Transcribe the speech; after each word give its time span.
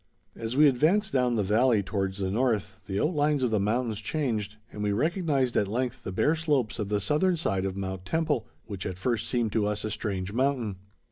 As 0.35 0.57
we 0.57 0.67
advanced 0.67 1.13
down 1.13 1.35
the 1.35 1.43
valley 1.43 1.83
towards 1.83 2.17
the 2.17 2.31
north, 2.31 2.77
the 2.87 2.99
outlines 2.99 3.43
of 3.43 3.51
the 3.51 3.59
mountains 3.59 3.99
changed, 4.01 4.55
and 4.71 4.81
we 4.81 4.91
recognized 4.91 5.55
at 5.55 5.67
length 5.67 6.03
the 6.03 6.11
bare 6.11 6.35
slopes 6.35 6.79
of 6.79 6.89
the 6.89 6.99
southern 6.99 7.37
side 7.37 7.65
of 7.65 7.77
Mount 7.77 8.03
Temple, 8.03 8.47
which 8.65 8.87
at 8.87 8.97
first 8.97 9.29
seemed 9.29 9.51
to 9.51 9.67
us 9.67 9.83
a 9.83 9.91
strange 9.91 10.33
mountain. 10.33 10.77